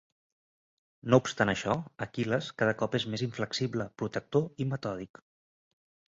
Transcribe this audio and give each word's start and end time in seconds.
No 1.13 1.17
obstant 1.23 1.51
això, 1.51 1.73
Aquil·les 2.05 2.47
cada 2.61 2.73
cop 2.79 2.97
és 2.99 3.05
més 3.15 3.23
inflexible, 3.27 3.87
protector 4.03 4.47
i 4.65 4.67
metòdic. 4.71 5.21